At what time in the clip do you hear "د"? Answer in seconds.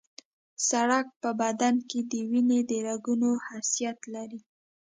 2.11-2.13, 2.69-2.71